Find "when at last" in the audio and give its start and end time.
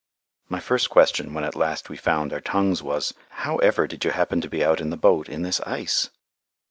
1.35-1.87